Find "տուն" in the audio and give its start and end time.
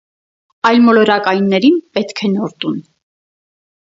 2.65-2.83